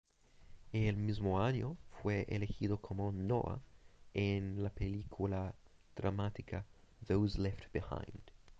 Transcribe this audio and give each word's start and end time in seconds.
El 0.73 0.97
mismo 0.97 1.43
año, 1.43 1.77
fue 2.01 2.25
elegido 2.27 2.77
como 2.81 3.11
Noah 3.11 3.59
en 4.15 4.63
la 4.63 4.71
película 4.71 5.53
dramática 5.95 6.65
"Those 7.07 7.39
Left 7.39 7.71
Behind". 7.71 8.21